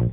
Hai 0.00 0.08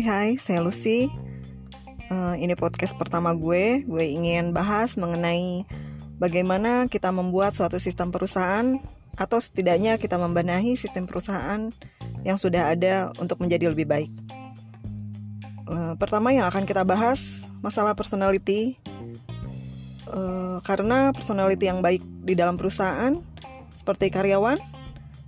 hai, 0.00 0.40
saya 0.40 0.64
Lucy. 0.64 1.12
Uh, 2.08 2.32
ini 2.40 2.56
podcast 2.56 2.96
pertama 2.96 3.36
gue. 3.36 3.84
Gue 3.84 4.08
ingin 4.08 4.56
bahas 4.56 4.96
mengenai 4.96 5.68
bagaimana 6.16 6.88
kita 6.88 7.12
membuat 7.12 7.60
suatu 7.60 7.76
sistem 7.76 8.08
perusahaan 8.08 8.80
atau 9.20 9.36
setidaknya 9.36 10.00
kita 10.00 10.16
membenahi 10.16 10.80
sistem 10.80 11.04
perusahaan 11.04 11.68
yang 12.24 12.40
sudah 12.40 12.72
ada 12.72 13.12
untuk 13.20 13.36
menjadi 13.44 13.68
lebih 13.68 13.84
baik. 13.84 14.12
Uh, 15.68 15.92
pertama 16.00 16.32
yang 16.32 16.48
akan 16.48 16.64
kita 16.64 16.88
bahas 16.88 17.44
masalah 17.60 17.92
personality. 17.92 18.80
Uh, 20.08 20.56
karena 20.64 21.12
personality 21.12 21.68
yang 21.68 21.84
baik 21.84 22.00
di 22.24 22.32
dalam 22.32 22.56
perusahaan 22.56 23.35
seperti 23.76 24.08
karyawan 24.08 24.56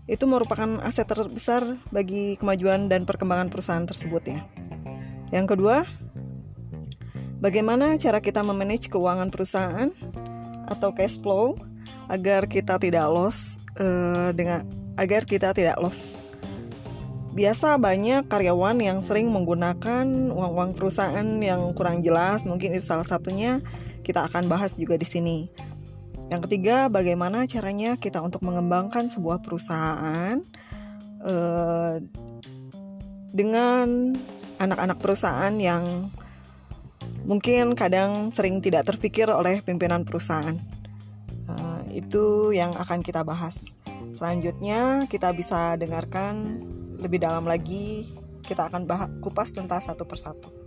itu 0.09 0.25
merupakan 0.25 0.81
aset 0.81 1.05
terbesar 1.05 1.77
bagi 1.93 2.41
kemajuan 2.41 2.89
dan 2.89 3.05
perkembangan 3.05 3.53
perusahaan 3.53 3.85
tersebut 3.85 4.25
ya. 4.25 4.41
Yang 5.29 5.53
kedua, 5.53 5.85
bagaimana 7.45 8.01
cara 8.01 8.25
kita 8.25 8.41
memanage 8.41 8.89
keuangan 8.89 9.29
perusahaan 9.29 9.93
atau 10.65 10.97
cash 10.97 11.21
flow 11.21 11.61
agar 12.09 12.49
kita 12.49 12.81
tidak 12.81 13.05
loss 13.13 13.61
uh, 13.77 14.33
dengan 14.33 14.65
agar 14.97 15.29
kita 15.29 15.53
tidak 15.53 15.77
loss. 15.77 16.17
Biasa 17.37 17.77
banyak 17.77 18.27
karyawan 18.27 18.81
yang 18.81 19.05
sering 19.05 19.29
menggunakan 19.29 20.33
uang-uang 20.33 20.75
perusahaan 20.75 21.29
yang 21.39 21.71
kurang 21.77 22.01
jelas, 22.01 22.49
mungkin 22.49 22.75
itu 22.75 22.83
salah 22.83 23.07
satunya 23.07 23.61
kita 24.03 24.25
akan 24.25 24.49
bahas 24.49 24.75
juga 24.75 24.97
di 24.97 25.05
sini. 25.05 25.68
Yang 26.29 26.41
ketiga, 26.45 26.93
bagaimana 26.93 27.49
caranya 27.49 27.97
kita 27.97 28.21
untuk 28.21 28.45
mengembangkan 28.45 29.09
sebuah 29.09 29.41
perusahaan 29.41 30.37
uh, 31.25 31.97
dengan 33.33 34.13
anak-anak 34.61 34.99
perusahaan 35.01 35.55
yang 35.57 36.13
mungkin 37.25 37.73
kadang 37.73 38.29
sering 38.37 38.61
tidak 38.61 38.85
terpikir 38.85 39.33
oleh 39.33 39.65
pimpinan 39.65 40.05
perusahaan. 40.05 40.57
Uh, 41.49 41.81
itu 41.97 42.53
yang 42.53 42.77
akan 42.77 43.01
kita 43.01 43.25
bahas. 43.25 43.81
Selanjutnya, 44.13 45.09
kita 45.09 45.33
bisa 45.33 45.81
dengarkan 45.81 46.61
lebih 47.01 47.25
dalam 47.25 47.49
lagi. 47.49 48.05
Kita 48.45 48.69
akan 48.69 48.85
kupas 49.25 49.57
tuntas 49.57 49.89
satu 49.89 50.05
persatu. 50.05 50.58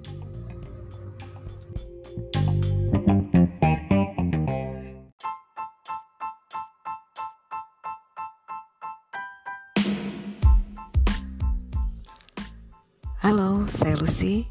Lucy. 14.22 14.46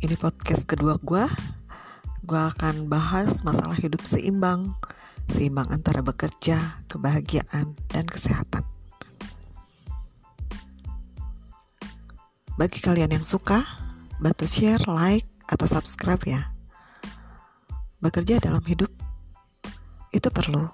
Ini 0.00 0.16
podcast 0.16 0.64
kedua 0.64 0.96
gue. 1.04 1.20
Gue 2.24 2.40
akan 2.40 2.88
bahas 2.88 3.44
masalah 3.44 3.76
hidup 3.76 4.08
seimbang, 4.08 4.72
seimbang 5.28 5.68
antara 5.68 6.00
bekerja, 6.00 6.80
kebahagiaan, 6.88 7.76
dan 7.92 8.08
kesehatan. 8.08 8.64
Bagi 12.56 12.80
kalian 12.80 13.20
yang 13.20 13.20
suka, 13.20 13.68
bantu 14.16 14.48
share, 14.48 14.80
like, 14.88 15.28
atau 15.52 15.68
subscribe 15.68 16.24
ya. 16.24 16.56
Bekerja 18.00 18.40
dalam 18.40 18.64
hidup 18.64 18.88
itu 20.16 20.28
perlu, 20.32 20.72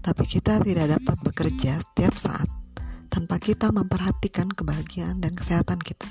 tapi 0.00 0.24
kita 0.24 0.64
tidak 0.64 0.96
dapat 0.96 1.20
bekerja 1.20 1.84
setiap 1.84 2.16
saat 2.16 2.48
tanpa 3.12 3.36
kita 3.36 3.68
memperhatikan 3.68 4.48
kebahagiaan 4.48 5.20
dan 5.20 5.36
kesehatan 5.36 5.84
kita. 5.84 6.08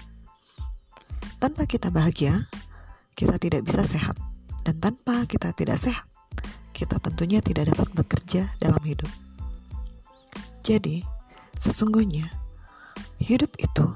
Tanpa 1.46 1.70
kita 1.70 1.94
bahagia, 1.94 2.50
kita 3.14 3.38
tidak 3.38 3.70
bisa 3.70 3.86
sehat, 3.86 4.18
dan 4.66 4.82
tanpa 4.82 5.30
kita 5.30 5.54
tidak 5.54 5.78
sehat, 5.78 6.10
kita 6.74 6.98
tentunya 6.98 7.38
tidak 7.38 7.70
dapat 7.70 7.86
bekerja 7.94 8.50
dalam 8.58 8.82
hidup. 8.82 9.06
Jadi, 10.66 11.06
sesungguhnya 11.54 12.26
hidup 13.22 13.54
itu 13.62 13.94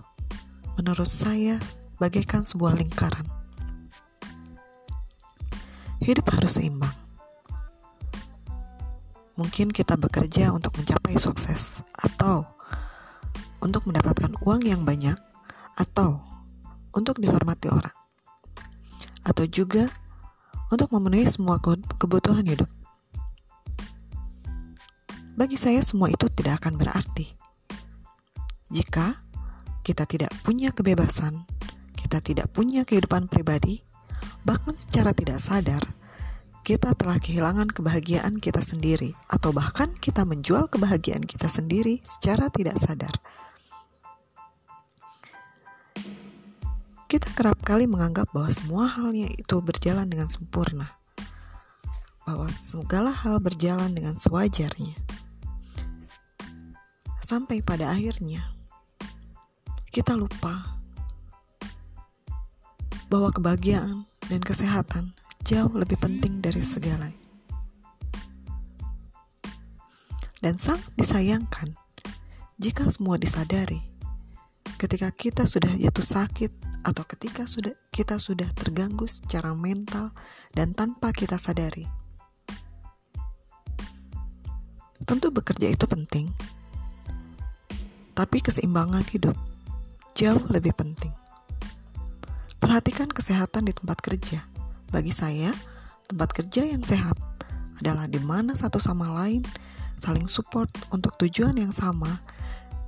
menurut 0.78 1.10
saya 1.10 1.58
bagaikan 1.98 2.46
sebuah 2.46 2.78
lingkaran. 2.78 3.26
Hidup 6.06 6.30
harus 6.30 6.54
seimbang. 6.54 6.94
Mungkin 9.42 9.74
kita 9.74 9.98
bekerja 9.98 10.54
untuk 10.54 10.78
mencapai 10.78 11.18
sukses, 11.18 11.82
atau 11.98 12.46
untuk 13.58 13.90
mendapatkan 13.90 14.38
uang 14.46 14.70
yang 14.70 14.86
banyak 14.86 15.18
atau 15.74 16.29
untuk 16.96 17.22
dihormati 17.22 17.70
orang 17.70 17.96
atau 19.26 19.46
juga 19.46 19.90
untuk 20.70 20.94
memenuhi 20.94 21.26
semua 21.26 21.58
kebutuhan 21.98 22.46
hidup. 22.46 22.70
Bagi 25.34 25.56
saya 25.56 25.80
semua 25.80 26.12
itu 26.12 26.28
tidak 26.34 26.66
akan 26.66 26.76
berarti 26.76 27.26
jika 28.70 29.18
kita 29.82 30.06
tidak 30.06 30.30
punya 30.46 30.70
kebebasan, 30.70 31.48
kita 31.98 32.22
tidak 32.22 32.54
punya 32.54 32.86
kehidupan 32.86 33.26
pribadi, 33.26 33.82
bahkan 34.46 34.78
secara 34.78 35.10
tidak 35.10 35.42
sadar 35.42 35.82
kita 36.70 36.94
telah 36.94 37.18
kehilangan 37.18 37.74
kebahagiaan 37.74 38.38
kita 38.38 38.62
sendiri, 38.62 39.18
atau 39.26 39.50
bahkan 39.50 39.90
kita 39.98 40.22
menjual 40.22 40.70
kebahagiaan 40.70 41.26
kita 41.26 41.50
sendiri 41.50 41.98
secara 42.06 42.54
tidak 42.54 42.78
sadar. 42.78 43.10
Kita 47.10 47.26
kerap 47.34 47.58
kali 47.66 47.90
menganggap 47.90 48.30
bahwa 48.30 48.54
semua 48.54 48.86
halnya 48.86 49.26
itu 49.34 49.58
berjalan 49.66 50.06
dengan 50.06 50.30
sempurna, 50.30 50.94
bahwa 52.22 52.46
segala 52.54 53.10
hal 53.10 53.42
berjalan 53.42 53.90
dengan 53.98 54.14
sewajarnya, 54.14 54.94
sampai 57.18 57.66
pada 57.66 57.90
akhirnya 57.90 58.54
kita 59.90 60.14
lupa 60.14 60.78
bahwa 63.10 63.34
kebahagiaan 63.34 64.06
dan 64.30 64.42
kesehatan 64.46 65.18
jauh 65.42 65.74
lebih 65.74 65.98
penting 65.98 66.46
dari 66.46 66.62
segala. 66.62 67.10
Dan 70.46 70.62
sangat 70.62 70.94
disayangkan 70.94 71.74
jika 72.62 72.86
semua 72.86 73.18
disadari 73.18 73.82
ketika 74.78 75.10
kita 75.10 75.50
sudah 75.50 75.74
jatuh 75.74 76.06
sakit 76.06 76.69
atau 76.84 77.04
ketika 77.04 77.44
sudah 77.44 77.76
kita 77.92 78.20
sudah 78.22 78.48
terganggu 78.56 79.06
secara 79.06 79.52
mental 79.52 80.16
dan 80.56 80.72
tanpa 80.72 81.12
kita 81.12 81.36
sadari. 81.36 81.88
Tentu 85.04 85.34
bekerja 85.34 85.72
itu 85.72 85.86
penting. 85.90 86.30
Tapi 88.14 88.38
keseimbangan 88.44 89.08
hidup 89.16 89.36
jauh 90.14 90.44
lebih 90.52 90.76
penting. 90.76 91.16
Perhatikan 92.60 93.08
kesehatan 93.08 93.72
di 93.72 93.74
tempat 93.74 94.04
kerja. 94.04 94.44
Bagi 94.92 95.16
saya, 95.16 95.56
tempat 96.12 96.36
kerja 96.36 96.68
yang 96.68 96.84
sehat 96.84 97.16
adalah 97.80 98.04
di 98.12 98.20
mana 98.20 98.52
satu 98.52 98.78
sama 98.84 99.08
lain 99.24 99.48
saling 99.96 100.28
support 100.28 100.68
untuk 100.92 101.16
tujuan 101.20 101.56
yang 101.56 101.72
sama, 101.72 102.20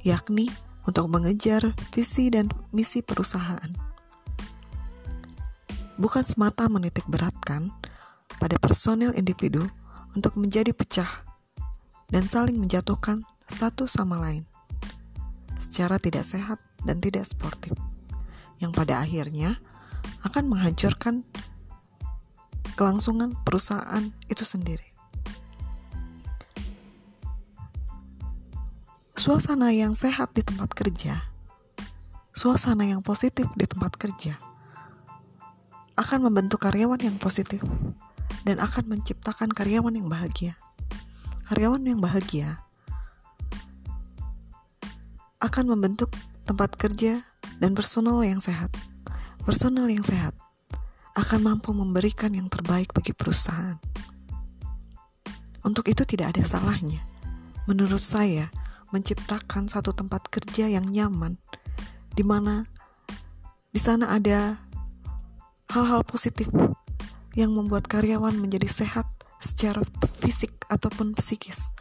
yakni 0.03 0.52
untuk 0.90 1.09
mengejar 1.09 1.74
visi 1.94 2.34
dan 2.34 2.50
misi 2.74 3.06
perusahaan. 3.06 3.69
Bukan 6.02 6.24
semata 6.25 6.66
menitik 6.66 7.06
beratkan 7.06 7.69
pada 8.42 8.58
personil 8.58 9.14
individu 9.14 9.70
untuk 10.18 10.34
menjadi 10.36 10.74
pecah 10.74 11.24
dan 12.09 12.26
saling 12.26 12.58
menjatuhkan 12.58 13.22
satu 13.46 13.85
sama 13.85 14.17
lain 14.17 14.44
secara 15.61 16.02
tidak 16.02 16.26
sehat 16.26 16.58
dan 16.82 16.97
tidak 16.97 17.22
sportif, 17.23 17.78
yang 18.58 18.73
pada 18.73 18.97
akhirnya 19.05 19.61
akan 20.26 20.50
menghancurkan 20.50 21.22
kelangsungan 22.73 23.38
perusahaan 23.46 24.09
itu 24.26 24.41
sendiri. 24.41 24.91
Suasana 29.22 29.70
yang 29.70 29.94
sehat 29.94 30.34
di 30.34 30.41
tempat 30.41 30.73
kerja, 30.73 31.22
suasana 32.34 32.90
yang 32.90 33.06
positif 33.06 33.46
di 33.53 33.70
tempat 33.70 33.94
kerja, 33.94 34.34
akan 35.94 36.26
membentuk 36.26 36.58
karyawan 36.66 36.97
yang 36.97 37.22
positif 37.22 37.62
dan 38.50 38.58
akan 38.58 38.97
menciptakan 38.97 39.53
karyawan 39.53 39.94
yang 39.94 40.09
bahagia. 40.09 40.58
Karyawan 41.53 41.85
yang 41.85 42.02
bahagia 42.02 42.66
akan 45.38 45.70
membentuk 45.70 46.09
tempat 46.50 46.74
kerja 46.82 47.22
dan 47.62 47.78
personal 47.78 48.26
yang 48.26 48.41
sehat. 48.41 48.74
Personal 49.46 49.85
yang 49.85 50.02
sehat 50.02 50.34
akan 51.14 51.46
mampu 51.46 51.70
memberikan 51.78 52.34
yang 52.34 52.50
terbaik 52.50 52.90
bagi 52.90 53.14
perusahaan. 53.14 53.78
Untuk 55.62 55.94
itu 55.94 56.09
tidak 56.09 56.34
ada 56.34 56.41
salahnya 56.41 57.06
menurut 57.70 58.02
saya 58.02 58.50
menciptakan 58.91 59.72
satu 59.72 59.96
tempat 59.96 60.28
kerja 60.28 60.67
yang 60.67 60.88
nyaman 60.88 61.40
di 62.11 62.23
mana 62.28 62.67
di 63.72 63.79
sana 63.79 64.11
ada 64.11 64.59
hal-hal 65.72 66.03
positif 66.03 66.52
yang 67.32 67.55
membuat 67.55 67.88
karyawan 67.88 68.35
menjadi 68.35 68.67
sehat 68.67 69.08
secara 69.40 69.79
fisik 70.20 70.52
ataupun 70.67 71.16
psikis. 71.16 71.72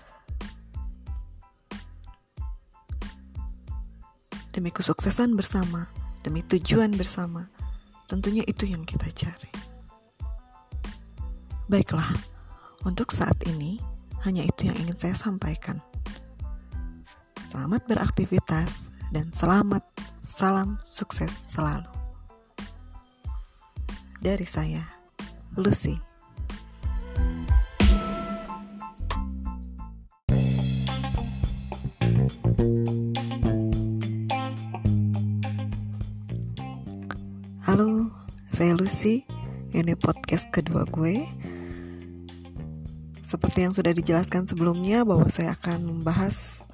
Demi 4.54 4.70
kesuksesan 4.70 5.34
bersama, 5.34 5.90
demi 6.22 6.42
tujuan 6.46 6.94
bersama, 6.94 7.50
tentunya 8.06 8.42
itu 8.46 8.66
yang 8.66 8.82
kita 8.86 9.06
cari. 9.10 9.50
Baiklah, 11.70 12.10
untuk 12.82 13.14
saat 13.14 13.38
ini 13.46 13.78
hanya 14.26 14.42
itu 14.42 14.66
yang 14.66 14.78
ingin 14.78 14.98
saya 14.98 15.14
sampaikan. 15.14 15.78
Selamat 17.50 17.82
beraktivitas 17.90 18.86
dan 19.10 19.26
selamat 19.34 19.82
salam 20.22 20.78
sukses 20.86 21.34
selalu. 21.34 21.90
Dari 24.22 24.46
saya, 24.46 24.86
Lucy. 25.58 25.98
Halo, 37.66 38.14
saya 38.54 38.78
Lucy. 38.78 39.26
Ini 39.74 39.98
podcast 39.98 40.54
kedua 40.54 40.86
gue. 40.86 41.26
Seperti 43.26 43.66
yang 43.66 43.74
sudah 43.74 43.90
dijelaskan 43.90 44.46
sebelumnya 44.46 45.02
bahwa 45.02 45.26
saya 45.26 45.58
akan 45.58 45.82
membahas 45.82 46.70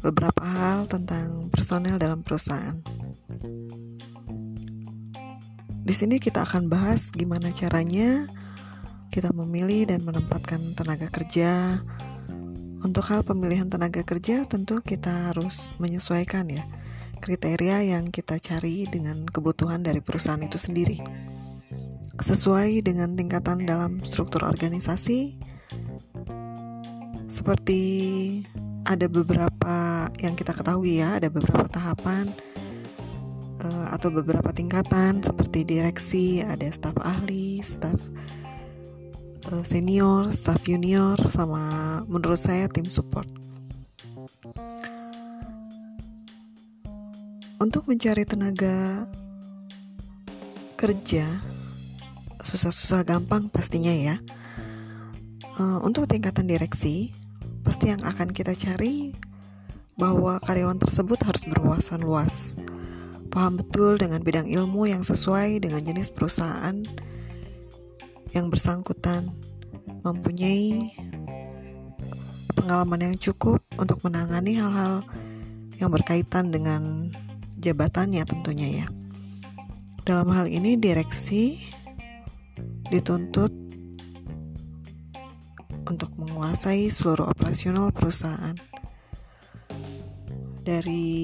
beberapa 0.00 0.44
hal 0.44 0.84
tentang 0.88 1.48
personel 1.48 1.96
dalam 1.96 2.20
perusahaan. 2.20 2.76
Di 5.86 5.94
sini 5.94 6.18
kita 6.18 6.42
akan 6.42 6.66
bahas 6.66 7.14
gimana 7.14 7.54
caranya 7.54 8.26
kita 9.14 9.30
memilih 9.30 9.86
dan 9.86 10.02
menempatkan 10.02 10.74
tenaga 10.74 11.08
kerja. 11.08 11.80
Untuk 12.82 13.08
hal 13.08 13.24
pemilihan 13.24 13.70
tenaga 13.70 14.04
kerja 14.04 14.44
tentu 14.44 14.82
kita 14.84 15.32
harus 15.32 15.72
menyesuaikan 15.80 16.50
ya 16.52 16.66
kriteria 17.18 17.96
yang 17.96 18.12
kita 18.12 18.36
cari 18.36 18.84
dengan 18.86 19.24
kebutuhan 19.24 19.80
dari 19.82 20.04
perusahaan 20.04 20.42
itu 20.42 20.60
sendiri. 20.60 21.00
Sesuai 22.16 22.80
dengan 22.84 23.16
tingkatan 23.16 23.64
dalam 23.64 24.00
struktur 24.04 24.44
organisasi 24.44 25.36
seperti 27.26 27.82
ada 28.86 29.10
beberapa 29.10 30.06
yang 30.22 30.38
kita 30.38 30.54
ketahui 30.54 31.02
ya, 31.02 31.18
ada 31.18 31.26
beberapa 31.26 31.66
tahapan 31.66 32.30
uh, 33.66 33.86
atau 33.90 34.14
beberapa 34.14 34.54
tingkatan 34.54 35.18
seperti 35.26 35.66
direksi, 35.66 36.46
ada 36.46 36.70
staf 36.70 36.94
ahli, 37.02 37.58
staf 37.58 37.98
uh, 39.50 39.64
senior, 39.66 40.30
staf 40.30 40.62
junior, 40.62 41.18
sama 41.26 42.00
menurut 42.06 42.38
saya 42.38 42.70
tim 42.70 42.86
support. 42.86 43.26
Untuk 47.58 47.90
mencari 47.90 48.22
tenaga 48.22 49.10
kerja 50.78 51.26
susah-susah 52.38 53.02
gampang 53.02 53.50
pastinya 53.50 53.90
ya. 53.90 54.16
Uh, 55.56 55.80
untuk 55.82 56.04
tingkatan 56.04 56.44
direksi 56.44 57.16
pasti 57.66 57.90
yang 57.90 57.98
akan 58.06 58.30
kita 58.30 58.54
cari 58.54 59.10
bahwa 59.98 60.38
karyawan 60.46 60.78
tersebut 60.78 61.18
harus 61.26 61.42
berwawasan 61.50 62.06
luas, 62.06 62.54
paham 63.34 63.58
betul 63.58 63.98
dengan 63.98 64.22
bidang 64.22 64.46
ilmu 64.46 64.86
yang 64.86 65.02
sesuai 65.02 65.58
dengan 65.58 65.82
jenis 65.82 66.14
perusahaan 66.14 66.86
yang 68.30 68.46
bersangkutan, 68.46 69.34
mempunyai 70.06 70.94
pengalaman 72.54 73.10
yang 73.10 73.16
cukup 73.18 73.58
untuk 73.82 73.98
menangani 74.06 74.54
hal-hal 74.54 75.02
yang 75.82 75.90
berkaitan 75.90 76.54
dengan 76.54 77.10
jabatannya 77.58 78.22
tentunya 78.30 78.84
ya. 78.84 78.86
Dalam 80.06 80.30
hal 80.30 80.46
ini 80.46 80.78
direksi 80.78 81.58
dituntut 82.94 83.65
untuk 85.86 86.10
menguasai 86.18 86.90
seluruh 86.90 87.30
operasional 87.30 87.94
perusahaan. 87.94 88.54
Dari 90.66 91.14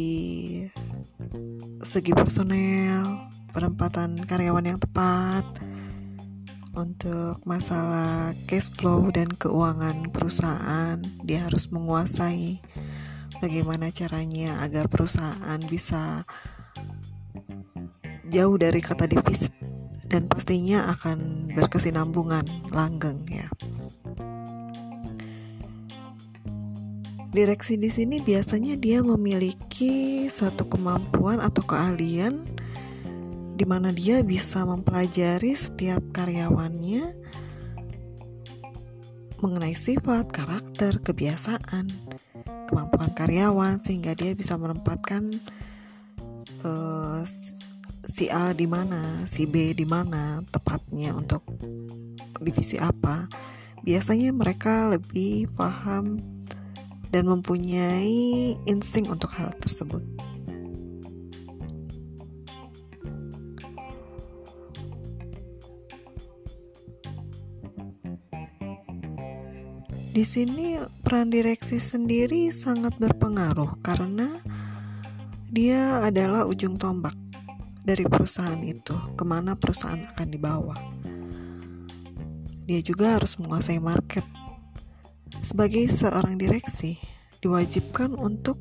segi 1.83 2.13
personel, 2.15 3.27
penempatan 3.51 4.23
karyawan 4.23 4.71
yang 4.71 4.79
tepat, 4.79 5.45
untuk 6.73 7.45
masalah 7.45 8.33
cash 8.49 8.73
flow 8.73 9.13
dan 9.13 9.29
keuangan 9.29 10.09
perusahaan, 10.09 10.97
dia 11.21 11.45
harus 11.45 11.69
menguasai 11.69 12.65
bagaimana 13.45 13.93
caranya 13.93 14.63
agar 14.65 14.89
perusahaan 14.89 15.61
bisa 15.69 16.25
jauh 18.33 18.57
dari 18.57 18.81
kata 18.81 19.05
defisit 19.05 19.53
dan 20.09 20.25
pastinya 20.25 20.89
akan 20.97 21.53
berkesinambungan 21.53 22.73
langgeng 22.73 23.21
ya. 23.29 23.53
Direksi 27.33 27.81
di 27.81 27.89
sini 27.89 28.21
biasanya 28.21 28.77
dia 28.77 29.01
memiliki 29.01 30.29
suatu 30.29 30.69
kemampuan 30.69 31.41
atau 31.41 31.65
keahlian 31.65 32.45
di 33.57 33.65
mana 33.65 33.89
dia 33.89 34.21
bisa 34.21 34.69
mempelajari 34.69 35.57
setiap 35.57 36.05
karyawannya 36.13 37.17
mengenai 39.41 39.73
sifat, 39.73 40.29
karakter, 40.29 41.01
kebiasaan, 41.01 41.89
kemampuan 42.69 43.17
karyawan 43.17 43.81
sehingga 43.81 44.13
dia 44.13 44.37
bisa 44.37 44.61
menempatkan 44.61 45.33
uh, 46.69 47.25
si 48.05 48.29
A 48.29 48.53
di 48.53 48.69
mana, 48.69 49.25
si 49.25 49.49
B 49.49 49.73
di 49.73 49.89
mana 49.89 50.45
tepatnya 50.53 51.17
untuk 51.17 51.49
divisi 52.45 52.77
apa. 52.77 53.25
Biasanya 53.83 54.31
mereka 54.31 54.93
lebih 54.95 55.51
paham 55.59 56.32
dan 57.13 57.29
mempunyai 57.29 58.57
insting 58.65 59.07
untuk 59.13 59.29
hal 59.37 59.53
tersebut. 59.61 60.01
Di 70.13 70.29
sini 70.29 70.77
peran 71.01 71.33
direksi 71.33 71.81
sendiri 71.81 72.53
sangat 72.53 73.01
berpengaruh 73.01 73.81
karena 73.81 74.29
dia 75.49 76.05
adalah 76.05 76.45
ujung 76.45 76.77
tombak 76.77 77.17
dari 77.81 78.05
perusahaan 78.05 78.61
itu, 78.61 78.93
ke 79.17 79.25
mana 79.25 79.57
perusahaan 79.57 80.05
akan 80.13 80.29
dibawa. 80.29 80.77
Dia 82.69 82.85
juga 82.85 83.17
harus 83.17 83.41
menguasai 83.41 83.81
market 83.81 84.25
sebagai 85.43 85.91
seorang 85.91 86.39
direksi, 86.39 87.03
diwajibkan 87.43 88.15
untuk 88.15 88.57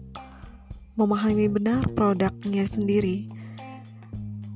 memahami 0.97 1.47
benar 1.47 1.87
produknya 1.93 2.65
sendiri 2.65 3.29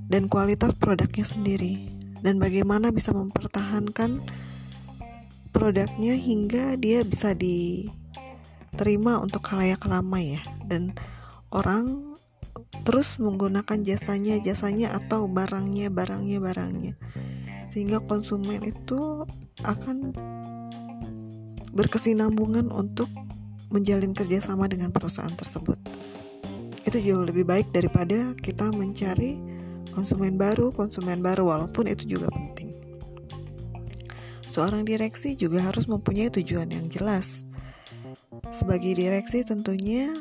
dan 0.09 0.27
kualitas 0.29 0.73
produknya 0.73 1.23
sendiri 1.23 1.87
dan 2.25 2.41
bagaimana 2.41 2.89
bisa 2.89 3.13
mempertahankan 3.13 4.25
produknya 5.53 6.19
hingga 6.19 6.75
dia 6.75 7.05
bisa 7.05 7.31
diterima 7.37 9.21
untuk 9.21 9.45
khalayak 9.45 9.85
ramai 9.85 10.35
ya. 10.35 10.41
Dan 10.65 10.91
orang 11.53 12.17
terus 12.83 13.21
menggunakan 13.21 13.85
jasanya 13.85 14.41
jasanya 14.41 14.97
atau 14.97 15.29
barangnya 15.31 15.93
barangnya 15.93 16.43
barangnya. 16.43 16.93
Sehingga 17.69 18.03
konsumen 18.03 18.65
itu 18.65 19.23
akan 19.63 20.11
berkesinambungan 21.75 22.71
untuk 22.71 23.11
menjalin 23.67 24.15
kerjasama 24.15 24.71
dengan 24.71 24.95
perusahaan 24.95 25.35
tersebut. 25.35 25.75
Itu 26.87 26.97
jauh 27.03 27.27
lebih 27.27 27.43
baik 27.43 27.75
daripada 27.75 28.31
kita 28.39 28.71
mencari 28.71 29.35
konsumen 29.91 30.39
baru, 30.39 30.71
konsumen 30.71 31.19
baru, 31.19 31.51
walaupun 31.51 31.91
itu 31.91 32.17
juga 32.17 32.31
penting. 32.31 32.71
Seorang 34.47 34.87
direksi 34.87 35.35
juga 35.35 35.59
harus 35.67 35.91
mempunyai 35.91 36.31
tujuan 36.31 36.71
yang 36.71 36.87
jelas. 36.87 37.51
Sebagai 38.55 38.95
direksi, 38.95 39.43
tentunya 39.43 40.15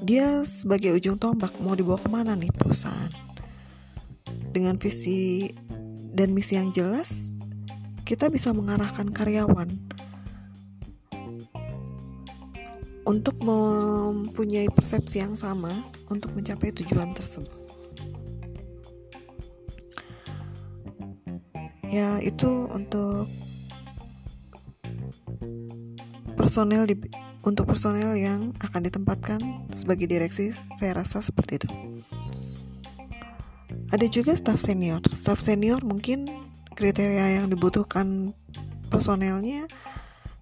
dia 0.00 0.44
sebagai 0.44 0.96
ujung 0.96 1.16
tombak 1.16 1.56
mau 1.60 1.72
dibawa 1.72 1.96
ke 1.96 2.08
mana 2.12 2.36
nih 2.36 2.52
perusahaan. 2.52 3.12
Dengan 4.50 4.76
visi 4.76 5.46
dan 6.10 6.34
misi 6.34 6.58
yang 6.58 6.74
jelas, 6.74 7.32
kita 8.10 8.26
bisa 8.26 8.50
mengarahkan 8.50 9.06
karyawan 9.14 9.70
untuk 13.06 13.38
mempunyai 13.38 14.66
persepsi 14.66 15.22
yang 15.22 15.38
sama 15.38 15.70
untuk 16.10 16.34
mencapai 16.34 16.74
tujuan 16.74 17.14
tersebut. 17.14 17.54
Ya, 21.86 22.18
itu 22.18 22.66
untuk 22.74 23.30
personel 26.34 26.90
di 26.90 26.98
untuk 27.46 27.70
personel 27.70 28.18
yang 28.18 28.50
akan 28.58 28.90
ditempatkan 28.90 29.38
sebagai 29.70 30.10
direksi, 30.10 30.50
saya 30.74 30.98
rasa 30.98 31.22
seperti 31.22 31.62
itu. 31.62 31.68
Ada 33.94 34.10
juga 34.10 34.34
staff 34.34 34.58
senior. 34.58 34.98
Staff 35.14 35.38
senior 35.46 35.78
mungkin 35.86 36.49
kriteria 36.74 37.40
yang 37.40 37.46
dibutuhkan 37.50 38.34
personelnya 38.90 39.70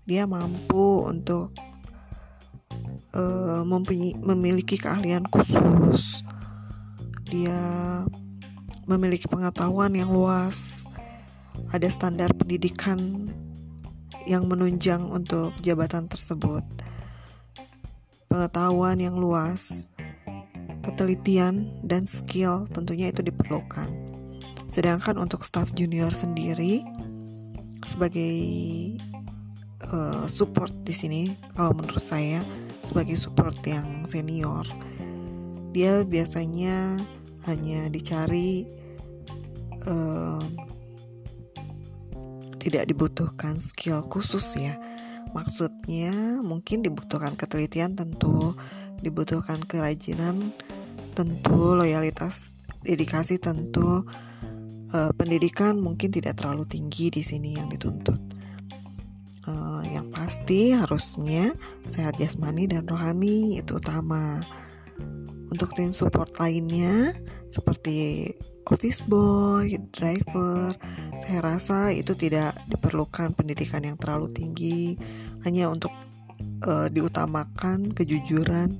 dia 0.09 0.25
mampu 0.25 1.05
untuk 1.05 1.53
uh, 3.13 3.61
memiliki 4.25 4.81
keahlian 4.81 5.29
khusus. 5.29 6.25
Dia 7.29 7.61
memiliki 8.89 9.29
pengetahuan 9.29 9.93
yang 9.93 10.09
luas. 10.09 10.89
Ada 11.75 11.93
standar 11.93 12.33
pendidikan 12.33 13.29
yang 14.25 14.49
menunjang 14.49 15.05
untuk 15.05 15.53
jabatan 15.61 16.09
tersebut. 16.09 16.65
Pengetahuan 18.33 18.97
yang 18.97 19.21
luas 19.21 19.93
ketelitian, 20.89 21.69
dan 21.85 22.09
skill 22.09 22.65
tentunya 22.73 23.13
itu 23.13 23.21
diperlukan. 23.21 24.08
Sedangkan 24.69 25.17
untuk 25.17 25.43
staff 25.49 25.73
junior 25.73 26.13
sendiri 26.13 26.85
sebagai 27.89 28.37
uh, 29.89 30.29
support 30.29 30.71
di 30.85 30.93
sini, 30.93 31.23
kalau 31.57 31.73
menurut 31.73 32.05
saya 32.05 32.45
sebagai 32.85 33.17
support 33.17 33.57
yang 33.65 34.05
senior, 34.05 34.69
dia 35.73 36.05
biasanya 36.05 37.01
hanya 37.49 37.89
dicari 37.89 38.69
uh, 39.89 40.45
tidak 42.61 42.85
dibutuhkan 42.85 43.57
skill 43.57 44.05
khusus 44.05 44.45
ya. 44.61 44.77
Maksudnya 45.33 46.41
mungkin 46.45 46.85
dibutuhkan 46.85 47.37
ketelitian 47.41 47.97
tentu, 47.97 48.53
dibutuhkan 49.01 49.65
kerajinan 49.65 50.53
tentu 51.17 51.75
loyalitas 51.75 52.55
dedikasi 52.85 53.43
tentu 53.43 54.07
uh, 54.93 55.13
pendidikan 55.17 55.77
mungkin 55.81 56.13
tidak 56.13 56.41
terlalu 56.41 56.65
tinggi 56.69 57.13
di 57.13 57.23
sini 57.25 57.57
yang 57.57 57.69
dituntut. 57.69 58.21
Uh, 59.49 59.81
yang 59.89 60.13
pasti 60.13 60.77
harusnya 60.77 61.57
sehat 61.89 62.21
jasmani 62.21 62.69
dan 62.69 62.85
rohani 62.85 63.57
itu 63.57 63.81
utama. 63.81 64.45
Untuk 65.49 65.73
tim 65.73 65.97
support 65.97 66.29
lainnya 66.37 67.17
seperti 67.49 68.29
office 68.69 69.01
boy, 69.01 69.73
driver, 69.97 70.77
saya 71.25 71.41
rasa 71.41 71.89
itu 71.97 72.13
tidak 72.13 72.53
diperlukan 72.69 73.33
pendidikan 73.33 73.81
yang 73.81 73.97
terlalu 73.97 74.29
tinggi, 74.29 75.01
hanya 75.49 75.73
untuk 75.73 75.89
uh, 76.69 76.93
diutamakan 76.93 77.97
kejujuran 77.97 78.77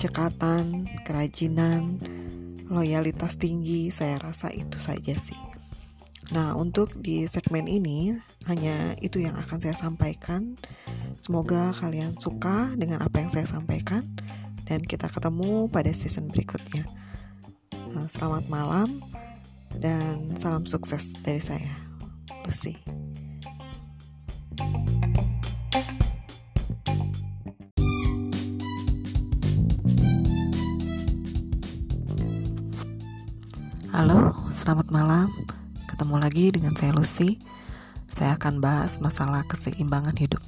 cekatan, 0.00 0.88
kerajinan, 1.04 2.00
loyalitas 2.70 3.36
tinggi, 3.36 3.90
saya 3.90 4.16
rasa 4.22 4.54
itu 4.54 4.78
saja 4.78 5.18
sih. 5.18 5.36
Nah, 6.30 6.54
untuk 6.54 6.94
di 7.02 7.26
segmen 7.26 7.66
ini 7.66 8.14
hanya 8.46 8.94
itu 9.02 9.18
yang 9.18 9.34
akan 9.34 9.58
saya 9.58 9.74
sampaikan. 9.74 10.54
Semoga 11.18 11.74
kalian 11.74 12.14
suka 12.16 12.70
dengan 12.78 13.02
apa 13.02 13.18
yang 13.18 13.28
saya 13.28 13.44
sampaikan 13.44 14.06
dan 14.70 14.86
kita 14.86 15.10
ketemu 15.10 15.66
pada 15.66 15.90
season 15.90 16.30
berikutnya. 16.30 16.86
Eh, 17.74 18.06
selamat 18.06 18.46
malam 18.46 19.02
dan 19.82 20.38
salam 20.38 20.62
sukses 20.70 21.18
dari 21.26 21.42
saya, 21.42 21.74
Lucy. 22.46 23.09
Halo, 34.00 34.32
selamat 34.56 34.88
malam. 34.88 35.28
Ketemu 35.84 36.16
lagi 36.16 36.48
dengan 36.48 36.72
saya 36.72 36.96
Lucy. 36.96 37.36
Saya 38.08 38.32
akan 38.40 38.56
bahas 38.56 38.96
masalah 38.96 39.44
keseimbangan 39.44 40.16
hidup. 40.16 40.40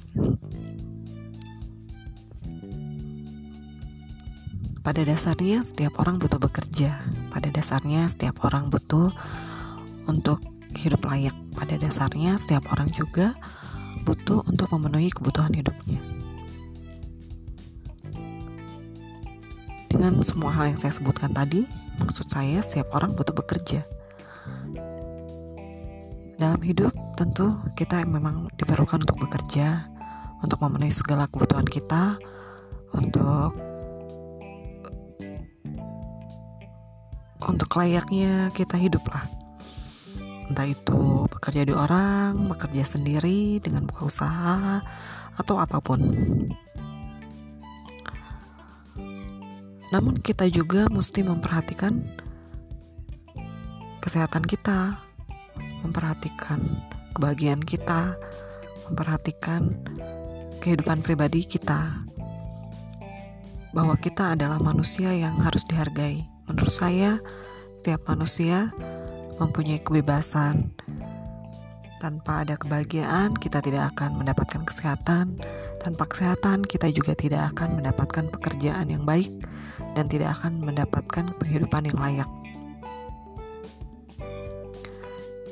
Pada 4.81 5.05
dasarnya 5.05 5.61
setiap 5.61 6.01
orang 6.01 6.17
butuh 6.17 6.41
bekerja. 6.41 6.97
Pada 7.29 7.53
dasarnya 7.53 8.09
setiap 8.09 8.41
orang 8.41 8.73
butuh 8.73 9.13
untuk 10.09 10.41
hidup 10.73 11.05
layak. 11.05 11.37
Pada 11.53 11.77
dasarnya 11.77 12.41
setiap 12.41 12.65
orang 12.73 12.89
juga 12.89 13.37
butuh 14.01 14.41
untuk 14.49 14.73
memenuhi 14.73 15.13
kebutuhan 15.13 15.53
hidupnya. 15.53 16.01
Dengan 19.93 20.25
semua 20.25 20.49
hal 20.57 20.73
yang 20.73 20.79
saya 20.81 20.97
sebutkan 20.97 21.29
tadi, 21.37 21.69
Maksud 22.03 22.27
saya, 22.27 22.59
setiap 22.59 22.91
orang 22.99 23.15
butuh 23.15 23.31
bekerja. 23.31 23.87
Dalam 26.35 26.59
hidup, 26.59 26.91
tentu 27.15 27.55
kita 27.79 28.03
memang 28.03 28.51
diperlukan 28.59 28.99
untuk 29.07 29.23
bekerja, 29.23 29.87
untuk 30.43 30.59
memenuhi 30.59 30.91
segala 30.91 31.31
kebutuhan 31.31 31.63
kita, 31.63 32.19
untuk 32.91 33.55
untuk 37.47 37.69
layaknya 37.79 38.51
kita 38.51 38.75
hidup 38.75 39.07
lah. 39.07 39.23
Entah 40.51 40.67
itu 40.67 41.23
bekerja 41.31 41.63
di 41.63 41.71
orang, 41.71 42.51
bekerja 42.51 42.83
sendiri 42.83 43.63
dengan 43.63 43.87
buka 43.87 44.11
usaha, 44.11 44.83
atau 45.39 45.55
apa 45.55 45.79
pun. 45.79 46.03
Namun 49.93 50.17
kita 50.17 50.49
juga 50.49 50.89
mesti 50.89 51.21
memperhatikan 51.21 52.01
kesehatan 54.01 54.41
kita, 54.41 54.97
memperhatikan 55.85 56.57
kebahagiaan 57.13 57.61
kita, 57.61 58.17
memperhatikan 58.89 59.69
kehidupan 60.65 61.05
pribadi 61.05 61.45
kita. 61.45 62.09
Bahwa 63.69 63.93
kita 64.01 64.33
adalah 64.33 64.57
manusia 64.57 65.13
yang 65.13 65.37
harus 65.45 65.61
dihargai. 65.69 66.25
Menurut 66.49 66.73
saya, 66.73 67.21
setiap 67.77 68.09
manusia 68.09 68.73
mempunyai 69.37 69.77
kebebasan. 69.77 70.73
Tanpa 72.03 72.43
ada 72.43 72.59
kebahagiaan, 72.59 73.31
kita 73.31 73.63
tidak 73.63 73.95
akan 73.95 74.19
mendapatkan 74.19 74.67
kesehatan. 74.67 75.39
Tanpa 75.79 76.03
kesehatan, 76.03 76.67
kita 76.67 76.91
juga 76.91 77.15
tidak 77.15 77.55
akan 77.55 77.79
mendapatkan 77.79 78.27
pekerjaan 78.27 78.91
yang 78.91 79.07
baik 79.07 79.31
dan 79.95 80.11
tidak 80.11 80.35
akan 80.35 80.59
mendapatkan 80.67 81.31
penghidupan 81.39 81.87
yang 81.87 81.95
layak. 81.95 82.27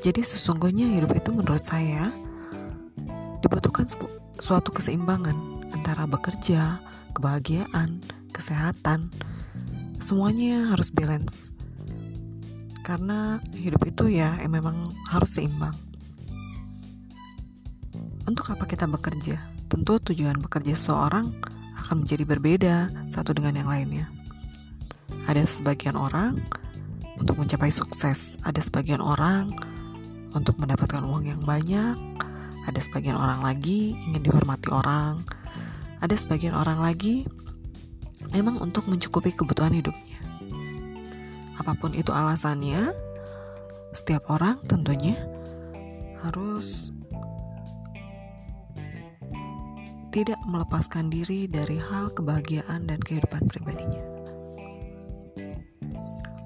Jadi 0.04 0.28
sesungguhnya 0.28 0.92
hidup 0.92 1.16
itu 1.16 1.32
menurut 1.32 1.64
saya 1.64 2.12
dibutuhkan 3.40 3.88
suatu 4.36 4.76
keseimbangan 4.76 5.72
antara 5.72 6.04
bekerja, 6.04 6.84
kebahagiaan, 7.16 8.04
kesehatan. 8.36 9.08
Semuanya 10.04 10.76
harus 10.76 10.92
balance. 10.92 11.56
Karena 12.84 13.40
hidup 13.56 13.88
itu 13.88 14.12
ya 14.12 14.36
memang 14.52 14.92
harus 15.08 15.40
seimbang. 15.40 15.91
Untuk 18.30 18.54
apa 18.54 18.70
kita 18.70 18.86
bekerja? 18.86 19.38
Tentu 19.66 19.98
tujuan 19.98 20.38
bekerja 20.38 20.78
seseorang 20.78 21.32
akan 21.86 22.06
menjadi 22.06 22.24
berbeda 22.28 22.76
satu 23.10 23.34
dengan 23.34 23.58
yang 23.64 23.70
lainnya. 23.70 24.06
Ada 25.26 25.48
sebagian 25.48 25.98
orang 25.98 26.38
untuk 27.18 27.42
mencapai 27.42 27.74
sukses, 27.74 28.38
ada 28.46 28.62
sebagian 28.62 29.02
orang 29.02 29.54
untuk 30.34 30.58
mendapatkan 30.62 31.02
uang 31.04 31.28
yang 31.28 31.42
banyak, 31.44 31.98
ada 32.66 32.80
sebagian 32.80 33.18
orang 33.18 33.42
lagi 33.42 33.98
ingin 34.10 34.22
dihormati 34.22 34.70
orang, 34.70 35.26
ada 36.02 36.16
sebagian 36.18 36.54
orang 36.54 36.82
lagi 36.82 37.26
memang 38.30 38.62
untuk 38.62 38.86
mencukupi 38.86 39.34
kebutuhan 39.34 39.74
hidupnya. 39.74 40.20
Apa 41.58 41.78
pun 41.78 41.94
itu 41.94 42.10
alasannya, 42.10 42.94
setiap 43.94 44.30
orang 44.30 44.62
tentunya 44.66 45.18
harus 46.22 46.94
tidak 50.12 50.44
melepaskan 50.44 51.08
diri 51.08 51.48
dari 51.48 51.80
hal 51.80 52.12
kebahagiaan 52.12 52.84
dan 52.84 53.00
kehidupan 53.00 53.48
pribadinya. 53.48 54.04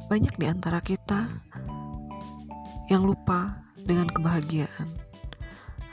Banyak 0.05 0.37
di 0.37 0.45
antara 0.45 0.77
kita 0.85 1.25
yang 2.93 3.09
lupa 3.09 3.65
dengan 3.81 4.05
kebahagiaan. 4.05 4.93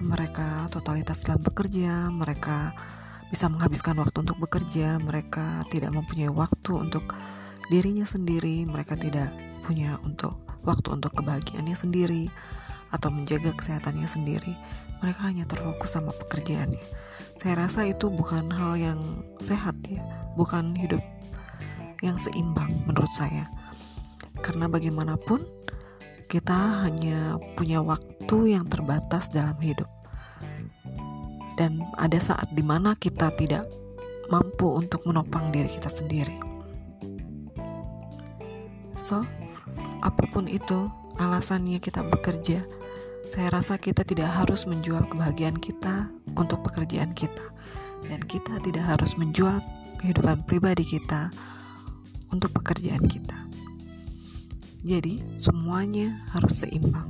Mereka 0.05 0.69
totalitas 0.69 1.25
dalam 1.25 1.41
bekerja, 1.41 2.13
mereka 2.13 2.77
bisa 3.33 3.49
menghabiskan 3.49 3.97
waktu 3.97 4.21
untuk 4.21 4.37
bekerja, 4.37 5.01
mereka 5.01 5.65
tidak 5.73 5.97
mempunyai 5.97 6.29
waktu 6.29 6.77
untuk 6.77 7.09
dirinya 7.73 8.05
sendiri, 8.05 8.69
mereka 8.69 9.01
tidak 9.01 9.33
punya 9.65 9.97
untuk 10.05 10.37
waktu 10.61 10.93
untuk 10.93 11.17
kebahagiaannya 11.17 11.73
sendiri 11.73 12.29
atau 12.93 13.09
menjaga 13.09 13.57
kesehatannya 13.57 14.07
sendiri. 14.07 14.55
Mereka 15.01 15.21
hanya 15.27 15.49
terfokus 15.49 15.97
sama 15.97 16.15
pekerjaannya. 16.15 16.85
Saya 17.35 17.67
rasa 17.67 17.89
itu 17.89 18.13
bukan 18.13 18.53
hal 18.53 18.79
yang 18.79 19.01
sehat 19.43 19.75
ya, 19.89 20.05
bukan 20.39 20.77
hidup 20.77 21.03
yang 22.05 22.15
seimbang 22.15 22.71
menurut 22.87 23.11
saya. 23.11 23.49
Karena 24.45 24.71
bagaimanapun 24.71 25.43
kita 26.31 26.87
hanya 26.87 27.41
punya 27.59 27.83
waktu 27.83 28.55
yang 28.55 28.69
terbatas 28.71 29.29
dalam 29.33 29.57
hidup 29.59 29.91
dan 31.57 31.85
ada 32.01 32.17
saat 32.17 32.49
di 32.53 32.65
mana 32.65 32.97
kita 32.97 33.31
tidak 33.37 33.69
mampu 34.33 34.67
untuk 34.73 35.05
menopang 35.05 35.53
diri 35.53 35.69
kita 35.69 35.93
sendiri. 35.93 36.35
So, 38.97 39.25
apa 40.01 40.25
pun 40.33 40.49
itu 40.49 40.89
alasannya 41.21 41.79
kita 41.79 42.01
bekerja, 42.07 42.65
saya 43.31 43.49
rasa 43.53 43.79
kita 43.79 44.03
tidak 44.03 44.31
harus 44.31 44.67
menjual 44.67 45.05
kebahagiaan 45.07 45.59
kita 45.59 46.11
untuk 46.35 46.67
pekerjaan 46.67 47.15
kita, 47.15 47.47
dan 48.07 48.21
kita 48.25 48.59
tidak 48.65 48.85
harus 48.87 49.15
menjual 49.15 49.63
kehidupan 50.03 50.43
pribadi 50.49 50.83
kita 50.83 51.31
untuk 52.35 52.51
pekerjaan 52.57 53.05
kita. 53.07 53.39
Jadi, 54.83 55.23
semuanya 55.39 56.27
harus 56.35 56.67
seimbang. 56.67 57.07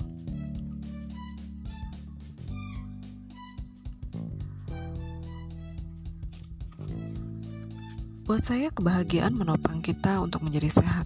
Buat 8.29 8.49
saya 8.49 8.73
kebahagiaan 8.73 9.37
menopang 9.37 9.85
kita 9.85 10.21
untuk 10.21 10.45
menjadi 10.45 10.81
sehat 10.81 11.05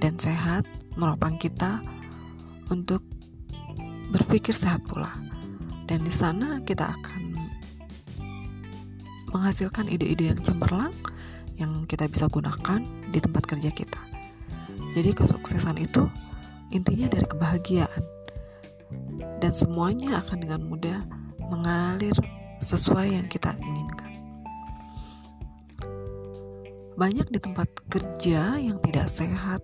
dan 0.00 0.16
sehat 0.16 0.64
menopang 0.96 1.36
kita 1.36 1.84
untuk 2.72 3.04
berpikir 4.10 4.52
sehat 4.52 4.82
pula. 4.84 5.10
Dan 5.86 6.06
di 6.06 6.14
sana 6.14 6.62
kita 6.62 6.90
akan 6.90 7.22
menghasilkan 9.30 9.86
ide-ide 9.86 10.34
yang 10.34 10.40
cemerlang 10.42 10.94
yang 11.58 11.86
kita 11.86 12.06
bisa 12.10 12.26
gunakan 12.26 12.82
di 13.10 13.18
tempat 13.22 13.46
kerja 13.46 13.70
kita. 13.70 14.00
Jadi 14.90 15.10
kesuksesan 15.14 15.78
itu 15.78 16.06
intinya 16.74 17.06
dari 17.06 17.26
kebahagiaan. 17.26 18.02
Dan 19.38 19.52
semuanya 19.54 20.20
akan 20.20 20.38
dengan 20.42 20.60
mudah 20.66 21.00
mengalir 21.50 22.14
sesuai 22.60 23.16
yang 23.18 23.26
kita 23.30 23.54
inginkan. 23.62 24.10
Banyak 26.98 27.32
di 27.32 27.38
tempat 27.40 27.68
kerja 27.88 28.60
yang 28.60 28.76
tidak 28.84 29.08
sehat. 29.08 29.62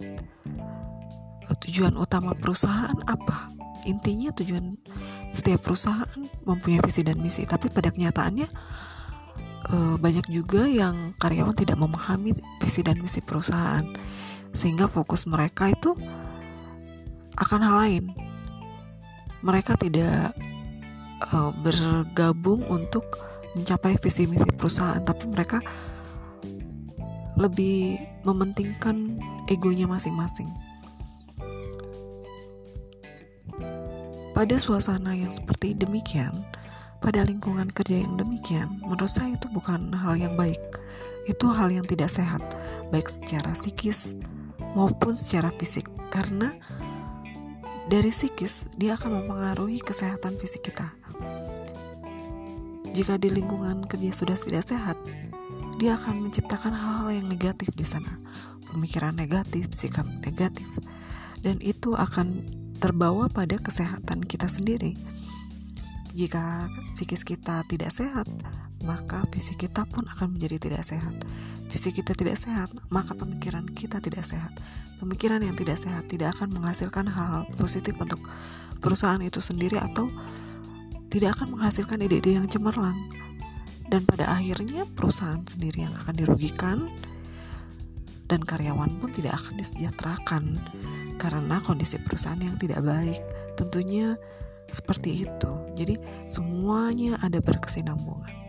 Tujuan 1.56 1.96
utama 1.96 2.36
perusahaan 2.36 2.96
apa? 3.08 3.55
Intinya 3.86 4.34
tujuan 4.34 4.74
setiap 5.30 5.62
perusahaan 5.62 6.20
mempunyai 6.42 6.82
visi 6.82 7.06
dan 7.06 7.22
misi, 7.22 7.46
tapi 7.46 7.70
pada 7.70 7.94
kenyataannya 7.94 8.48
eh, 9.70 9.96
banyak 9.96 10.26
juga 10.28 10.66
yang 10.66 11.14
karyawan 11.16 11.54
tidak 11.54 11.78
memahami 11.78 12.34
visi 12.58 12.82
dan 12.82 12.98
misi 12.98 13.22
perusahaan, 13.22 13.86
sehingga 14.50 14.90
fokus 14.90 15.30
mereka 15.30 15.70
itu 15.70 15.94
akan 17.38 17.60
hal 17.62 17.76
lain. 17.86 18.04
Mereka 19.44 19.78
tidak 19.78 20.34
uh, 21.32 21.52
bergabung 21.62 22.64
untuk 22.66 23.04
mencapai 23.54 23.96
visi 24.00 24.28
misi 24.28 24.48
perusahaan, 24.52 25.00
tapi 25.00 25.28
mereka 25.28 25.60
lebih 27.36 28.00
mementingkan 28.25 29.20
egonya 29.46 29.84
masing-masing. 29.84 30.49
Pada 34.36 34.60
suasana 34.60 35.16
yang 35.16 35.32
seperti 35.32 35.72
demikian, 35.72 36.44
pada 37.00 37.25
lingkungan 37.25 37.72
kerja 37.72 38.04
yang 38.04 38.20
demikian, 38.20 38.68
menurut 38.84 39.08
saya 39.08 39.32
itu 39.32 39.49
bukan 39.49 39.88
hal 39.96 40.12
yang 40.12 40.36
baik. 40.36 40.60
Itu 41.25 41.49
hal 41.56 41.72
yang 41.72 41.88
tidak 41.88 42.12
sehat, 42.12 42.44
baik 42.92 43.08
secara 43.08 43.56
psikis 43.56 44.20
maupun 44.76 45.16
secara 45.16 45.49
fisik, 45.56 45.88
karena 46.12 46.52
dari 47.88 48.12
psikis 48.12 48.68
dia 48.76 49.00
akan 49.00 49.25
mempengaruhi 49.25 49.80
kesehatan 49.80 50.36
fisik 50.36 50.68
kita. 50.68 50.92
Jika 52.92 53.16
di 53.16 53.32
lingkungan 53.32 53.88
kerja 53.88 54.12
sudah 54.12 54.36
tidak 54.36 54.68
sehat, 54.68 55.00
dia 55.80 55.96
akan 55.96 56.28
menciptakan 56.28 56.76
hal-hal 56.76 57.25
yang 57.25 57.25
negatif 57.25 57.72
di 57.72 57.88
sana, 57.88 58.20
pemikiran 58.68 59.16
negatif, 59.16 59.72
sikap 59.72 60.04
negatif, 60.04 60.68
dan 61.40 61.56
itu 61.64 61.96
akan 61.96 62.44
terbawa 62.78 63.26
pada 63.32 63.56
kesehatan 63.58 64.25
kita 64.25 64.47
sendiri. 64.47 64.95
Jika 66.17 66.73
psikis 66.97 67.25
kita 67.28 67.60
tidak 67.69 67.93
sehat, 67.93 68.25
maka 68.80 69.25
fisik 69.32 69.69
kita 69.69 69.84
pun 69.84 70.08
akan 70.08 70.36
menjadi 70.36 70.56
tidak 70.56 70.82
sehat. 70.84 71.12
Fisik 71.69 72.00
kita 72.00 72.17
tidak 72.17 72.41
sehat, 72.41 72.73
maka 72.89 73.12
pemikiran 73.12 73.69
kita 73.69 74.00
tidak 74.00 74.25
sehat. 74.25 74.52
Pemikiran 74.97 75.45
yang 75.45 75.52
tidak 75.52 75.76
sehat 75.76 76.08
tidak 76.08 76.32
akan 76.39 76.56
menghasilkan 76.56 77.04
hal-hal 77.04 77.45
positif 77.60 77.93
untuk 78.00 78.25
perusahaan 78.80 79.21
itu 79.21 79.45
sendiri 79.45 79.76
atau 79.76 80.08
tidak 81.12 81.36
akan 81.36 81.60
menghasilkan 81.60 82.00
ide-ide 82.00 82.41
yang 82.41 82.49
cemerlang 82.49 82.97
dan 83.86 84.02
pada 84.02 84.26
akhirnya 84.30 84.84
perusahaan 84.99 85.43
sendiri 85.47 85.86
yang 85.86 85.95
akan 86.02 86.15
dirugikan 86.19 86.91
dan 88.26 88.43
karyawan 88.43 88.99
pun 88.99 89.10
tidak 89.15 89.39
akan 89.39 89.54
disejahterakan 89.58 90.45
karena 91.17 91.56
kondisi 91.62 91.97
perusahaan 92.02 92.39
yang 92.39 92.58
tidak 92.60 92.82
baik. 92.82 93.19
Tentunya 93.56 94.19
seperti 94.71 95.26
itu. 95.26 95.52
Jadi 95.75 95.95
semuanya 96.26 97.19
ada 97.23 97.39
berkesinambungan. 97.39 98.47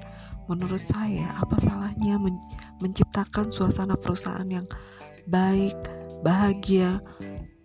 Menurut 0.48 0.80
saya 0.80 1.36
apa 1.38 1.60
salahnya 1.60 2.16
men 2.16 2.40
menciptakan 2.80 3.52
suasana 3.52 4.00
perusahaan 4.00 4.48
yang 4.48 4.63
baik 5.28 5.76
bahagia 6.24 7.04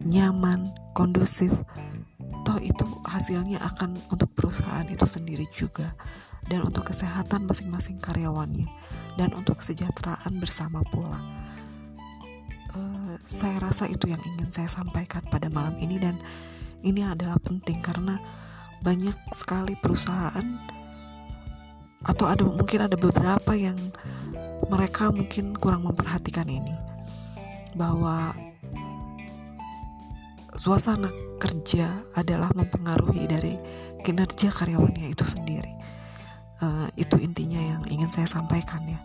nyaman 0.02 0.66
kondusif? 0.92 1.54
Toh 2.42 2.58
itu 2.58 2.82
hasilnya 3.06 3.62
akan 3.62 3.94
untuk 4.10 4.34
perusahaan 4.34 4.86
itu 4.90 5.06
sendiri 5.06 5.46
juga 5.54 5.94
dan 6.50 6.66
untuk 6.66 6.90
kesehatan 6.90 7.46
masing-masing 7.46 8.02
karyawannya 8.02 8.66
dan 9.14 9.30
untuk 9.30 9.62
kesejahteraan 9.62 10.42
bersama 10.42 10.82
pula. 10.90 11.22
Saya 13.24 13.58
rasa 13.62 13.88
itu 13.88 14.10
yang 14.10 14.20
ingin 14.22 14.50
saya 14.50 14.68
sampaikan 14.68 15.22
pada 15.30 15.48
malam 15.48 15.74
ini 15.78 15.96
dan 15.96 16.18
ini 16.82 17.06
adalah 17.06 17.38
penting 17.38 17.78
karena 17.80 18.18
banyak 18.82 19.14
sekali 19.30 19.78
perusahaan 19.78 20.58
atau 22.02 22.26
ada 22.26 22.42
mungkin 22.42 22.90
ada 22.90 22.98
beberapa 22.98 23.54
yang 23.54 23.78
mereka 24.66 25.14
mungkin 25.14 25.54
kurang 25.54 25.86
memperhatikan 25.86 26.50
ini. 26.50 26.74
Bahwa 27.78 28.34
suasana 30.58 31.08
kerja 31.38 31.88
adalah 32.18 32.50
mempengaruhi 32.54 33.26
dari 33.26 33.54
kinerja 34.02 34.50
karyawannya 34.50 35.14
itu 35.14 35.24
sendiri. 35.24 35.72
Uh, 36.62 36.86
itu 36.94 37.18
intinya 37.18 37.58
yang 37.58 37.82
ingin 37.90 38.10
saya 38.10 38.26
sampaikan 38.26 38.82
ya. 38.86 39.00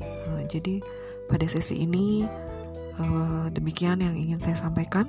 Uh, 0.00 0.44
jadi 0.48 0.80
pada 1.28 1.44
sesi 1.44 1.84
ini 1.84 2.24
uh, 2.98 3.46
demikian 3.54 4.02
yang 4.02 4.14
ingin 4.14 4.42
saya 4.42 4.58
sampaikan. 4.58 5.06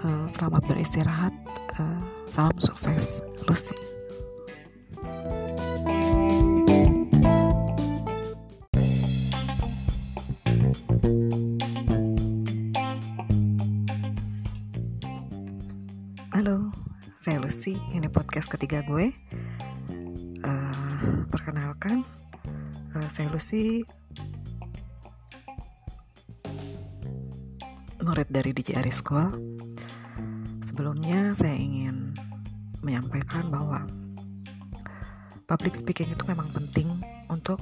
Uh, 0.00 0.24
selamat 0.28 0.64
beristirahat. 0.68 1.32
Uh, 1.76 2.00
salam 2.28 2.56
sukses 2.60 3.24
Lucy. 3.48 3.76
Halo, 16.32 16.72
saya 17.12 17.36
Lucy. 17.40 17.76
Ini 17.92 18.08
podcast 18.08 18.48
ketiga 18.48 18.80
gue. 18.84 19.12
Perkenalkan. 21.30 22.04
Uh, 22.96 23.08
saya 23.08 23.30
Lucy 23.32 23.84
murid 28.00 28.32
dari 28.32 28.56
DJ 28.56 28.80
School. 28.88 29.28
Sebelumnya 30.64 31.36
saya 31.36 31.52
ingin 31.52 32.16
menyampaikan 32.80 33.52
bahwa 33.52 33.84
public 35.44 35.76
speaking 35.76 36.08
itu 36.08 36.24
memang 36.24 36.48
penting 36.56 36.88
untuk 37.28 37.60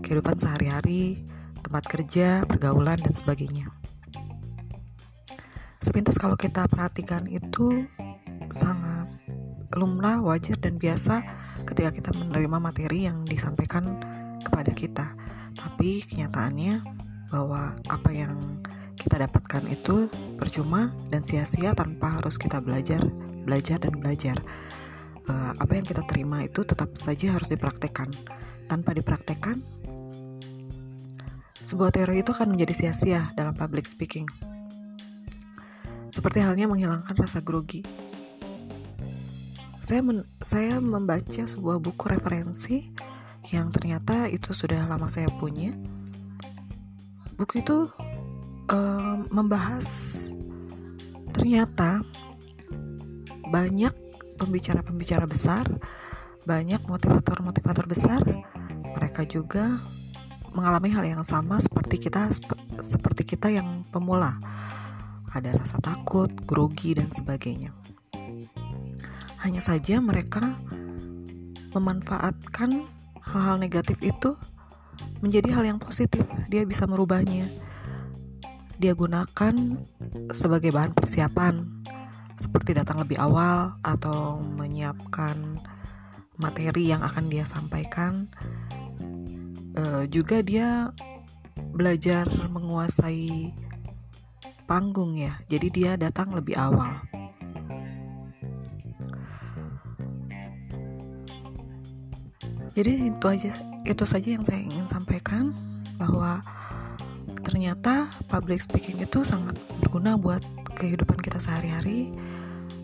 kehidupan 0.00 0.40
sehari-hari 0.40 1.20
tempat 1.60 1.84
kerja, 1.84 2.48
pergaulan 2.48 2.96
dan 2.96 3.12
sebagainya. 3.12 3.68
Sepintas 5.84 6.16
kalau 6.16 6.34
kita 6.34 6.64
perhatikan 6.64 7.28
itu 7.28 7.84
sangat 8.48 9.06
lumrah, 9.76 10.18
wajar 10.24 10.56
dan 10.58 10.80
biasa 10.80 11.22
ketika 11.68 11.92
kita 11.92 12.10
menerima 12.16 12.58
materi 12.58 13.06
yang 13.06 13.22
disampaikan 13.28 14.00
kepada 14.42 14.72
kita. 14.72 15.06
Tapi 15.54 16.02
kenyataannya 16.02 16.82
bahwa 17.28 17.76
apa 17.86 18.10
yang 18.10 18.34
kita 18.98 19.22
dapatkan 19.24 19.64
itu 19.70 20.10
percuma 20.34 20.90
dan 21.08 21.22
sia-sia 21.22 21.72
tanpa 21.72 22.18
harus 22.18 22.34
kita 22.34 22.58
belajar, 22.58 23.00
belajar 23.46 23.78
dan 23.78 23.94
belajar. 23.94 24.36
Uh, 25.28 25.52
apa 25.60 25.78
yang 25.78 25.86
kita 25.86 26.02
terima 26.04 26.42
itu 26.42 26.66
tetap 26.66 26.92
saja 26.98 27.32
harus 27.32 27.46
dipraktekkan. 27.48 28.10
Tanpa 28.68 28.92
dipraktekkan, 28.92 29.64
sebuah 31.62 31.94
teori 31.94 32.20
itu 32.20 32.34
akan 32.34 32.52
menjadi 32.52 32.74
sia-sia 32.74 33.32
dalam 33.32 33.54
public 33.56 33.86
speaking. 33.88 34.28
Seperti 36.12 36.42
halnya 36.42 36.66
menghilangkan 36.66 37.14
rasa 37.14 37.44
grogi. 37.44 37.84
Saya 39.78 40.04
men 40.04 40.26
saya 40.44 40.80
membaca 40.80 41.44
sebuah 41.48 41.80
buku 41.80 42.04
referensi 42.12 42.92
yang 43.54 43.72
ternyata 43.72 44.28
itu 44.28 44.52
sudah 44.52 44.84
lama 44.84 45.08
saya 45.08 45.32
punya. 45.36 45.72
Buku 47.38 47.62
itu 47.62 47.88
um, 48.68 49.28
membahas 49.32 49.86
ternyata 51.32 52.04
banyak 53.48 53.92
pembicara-pembicara 54.36 55.24
besar, 55.24 55.64
banyak 56.44 56.80
motivator-motivator 56.84 57.86
besar, 57.88 58.22
mereka 58.94 59.24
juga 59.24 59.80
mengalami 60.52 60.88
hal 60.92 61.04
yang 61.04 61.24
sama 61.24 61.60
seperti 61.60 62.08
kita 62.08 62.28
seperti 62.80 63.36
kita 63.36 63.52
yang 63.52 63.84
pemula. 63.88 64.38
Ada 65.28 65.52
rasa 65.56 65.76
takut, 65.84 66.30
grogi 66.48 66.96
dan 66.96 67.12
sebagainya. 67.12 67.74
Hanya 69.44 69.60
saja 69.60 70.00
mereka 70.00 70.56
memanfaatkan 71.76 72.88
hal-hal 73.28 73.60
negatif 73.60 74.00
itu 74.00 74.34
menjadi 75.20 75.52
hal 75.52 75.64
yang 75.68 75.78
positif. 75.78 76.24
Dia 76.48 76.64
bisa 76.64 76.88
merubahnya 76.88 77.67
dia 78.78 78.94
gunakan 78.94 79.54
sebagai 80.30 80.70
bahan 80.70 80.94
persiapan 80.94 81.66
seperti 82.38 82.78
datang 82.78 83.02
lebih 83.02 83.18
awal 83.18 83.74
atau 83.82 84.38
menyiapkan 84.38 85.58
materi 86.38 86.94
yang 86.94 87.02
akan 87.02 87.26
dia 87.26 87.42
sampaikan. 87.42 88.30
E, 89.74 90.06
juga 90.06 90.46
dia 90.46 90.94
belajar 91.74 92.30
menguasai 92.46 93.50
panggung 94.70 95.18
ya 95.18 95.34
jadi 95.50 95.68
dia 95.74 95.92
datang 95.98 96.30
lebih 96.30 96.54
awal. 96.54 97.02
Jadi 102.78 103.10
itu 103.10 103.26
aja 103.26 103.50
itu 103.82 104.04
saja 104.06 104.28
yang 104.38 104.46
saya 104.46 104.62
ingin 104.62 104.86
sampaikan 104.86 105.50
bahwa 105.98 106.38
ternyata 107.48 108.12
public 108.28 108.60
speaking 108.60 109.00
itu 109.00 109.24
sangat 109.24 109.56
berguna 109.80 110.20
buat 110.20 110.44
kehidupan 110.76 111.16
kita 111.16 111.40
sehari-hari. 111.40 112.12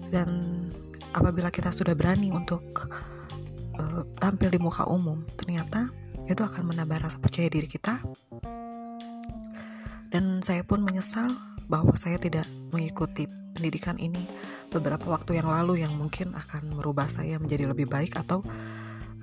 Dan 0.09 0.29
apabila 1.13 1.53
kita 1.53 1.69
sudah 1.69 1.93
berani 1.93 2.33
untuk 2.33 2.65
uh, 3.77 4.03
tampil 4.17 4.49
di 4.49 4.57
muka 4.57 4.89
umum 4.89 5.21
ternyata 5.37 5.93
itu 6.25 6.41
akan 6.41 6.73
menambah 6.73 7.05
rasa 7.05 7.21
percaya 7.21 7.53
diri 7.53 7.69
kita. 7.69 8.01
Dan 10.09 10.41
saya 10.41 10.65
pun 10.65 10.81
menyesal 10.81 11.29
bahwa 11.69 11.93
saya 12.01 12.17
tidak 12.17 12.49
mengikuti 12.73 13.29
pendidikan 13.53 14.01
ini 14.01 14.25
beberapa 14.73 15.13
waktu 15.13 15.45
yang 15.45 15.53
lalu 15.53 15.85
yang 15.85 15.93
mungkin 15.93 16.33
akan 16.33 16.73
merubah 16.73 17.07
saya 17.07 17.37
menjadi 17.37 17.69
lebih 17.69 17.87
baik 17.87 18.17
atau 18.17 18.41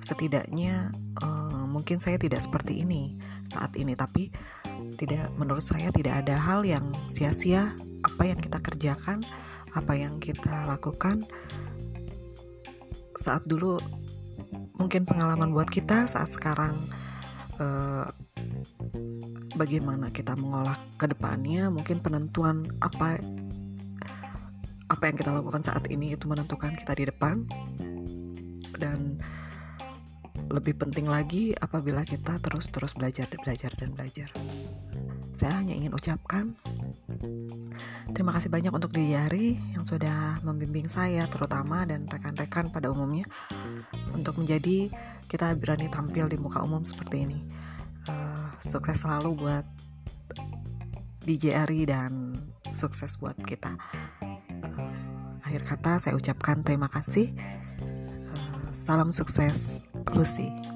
setidaknya 0.02 0.90
uh, 1.22 1.64
mungkin 1.66 1.98
saya 1.98 2.18
tidak 2.20 2.38
seperti 2.44 2.84
ini 2.84 3.16
saat 3.50 3.74
ini. 3.74 3.96
Tapi 3.96 4.28
tidak 4.96 5.30
menurut 5.36 5.64
saya 5.64 5.88
tidak 5.94 6.24
ada 6.26 6.36
hal 6.36 6.62
yang 6.62 6.92
sia-sia 7.08 7.72
apa 8.02 8.22
yang 8.26 8.38
kita 8.38 8.58
kerjakan 8.58 9.22
apa 9.72 9.92
yang 9.96 10.18
kita 10.20 10.68
lakukan 10.68 11.24
saat 13.16 13.44
dulu 13.48 13.80
mungkin 14.76 15.06
pengalaman 15.06 15.54
buat 15.54 15.68
kita 15.70 16.10
saat 16.10 16.28
sekarang 16.28 16.74
eh, 17.60 18.06
bagaimana 19.54 20.10
kita 20.10 20.34
mengolah 20.34 20.76
ke 20.96 21.06
depannya 21.06 21.68
mungkin 21.68 22.00
penentuan 22.00 22.68
apa 22.82 23.20
apa 24.92 25.02
yang 25.08 25.16
kita 25.16 25.32
lakukan 25.32 25.64
saat 25.64 25.88
ini 25.88 26.12
itu 26.12 26.28
menentukan 26.28 26.76
kita 26.76 26.92
di 26.92 27.08
depan 27.08 27.48
dan 28.76 29.16
lebih 30.52 30.76
penting 30.76 31.08
lagi 31.08 31.56
apabila 31.56 32.04
kita 32.04 32.36
terus-terus 32.42 32.92
belajar 32.92 33.24
belajar 33.40 33.72
dan 33.80 33.96
belajar. 33.96 34.28
Saya 35.32 35.56
hanya 35.64 35.72
ingin 35.72 35.96
ucapkan 35.96 36.52
terima 38.12 38.36
kasih 38.36 38.52
banyak 38.52 38.72
untuk 38.72 38.92
Diari 38.92 39.56
yang 39.72 39.88
sudah 39.88 40.44
membimbing 40.44 40.86
saya 40.86 41.24
terutama 41.28 41.88
dan 41.88 42.04
rekan-rekan 42.04 42.68
pada 42.68 42.92
umumnya 42.92 43.24
untuk 44.12 44.36
menjadi 44.36 44.92
kita 45.26 45.56
berani 45.56 45.88
tampil 45.88 46.28
di 46.28 46.36
muka 46.36 46.60
umum 46.60 46.84
seperti 46.84 47.24
ini. 47.24 47.40
Uh, 48.04 48.52
sukses 48.60 49.00
selalu 49.00 49.38
buat 49.38 49.64
DJ 51.24 51.56
Ari 51.64 51.88
dan 51.88 52.36
sukses 52.76 53.16
buat 53.16 53.38
kita. 53.40 53.78
Uh, 54.20 55.40
akhir 55.46 55.64
kata 55.64 55.92
saya 55.96 56.14
ucapkan 56.18 56.60
terima 56.60 56.92
kasih. 56.92 57.32
Uh, 57.80 58.68
salam 58.76 59.08
sukses 59.08 59.80
Lucy. 60.12 60.71